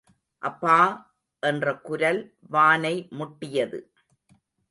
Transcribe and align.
அப்பா! 0.41 0.77
என்ற 1.43 1.75
குரல் 1.81 2.21
வானை 2.49 2.93
முட்டியது. 3.11 3.79